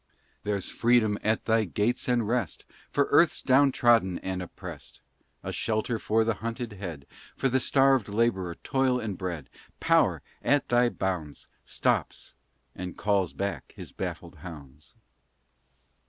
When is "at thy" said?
1.21-1.63, 10.41-10.89